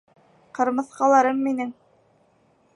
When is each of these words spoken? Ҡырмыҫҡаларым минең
Ҡырмыҫҡаларым 0.59 1.45
минең 1.49 1.71